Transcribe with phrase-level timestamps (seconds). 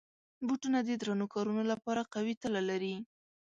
[0.47, 2.95] بوټونه د درنو کارونو لپاره قوي تله لري.